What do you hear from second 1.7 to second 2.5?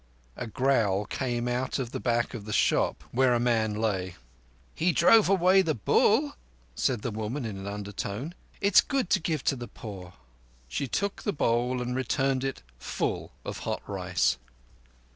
of the back of